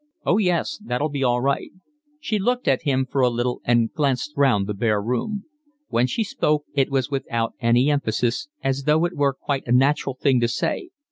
[0.25, 1.69] "Oh yes, that'll be all right."
[2.19, 5.45] She looked at him for a little and glanced round the bare room.
[5.89, 10.15] When she spoke it was without any emphasis, as though it were quite a natural
[10.15, 10.89] thing to say.